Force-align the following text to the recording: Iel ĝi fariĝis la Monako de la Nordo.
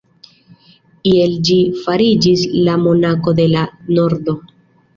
Iel 1.11 1.35
ĝi 1.49 1.57
fariĝis 1.83 2.47
la 2.69 2.79
Monako 2.89 3.37
de 3.43 3.49
la 3.55 3.69
Nordo. 3.95 4.39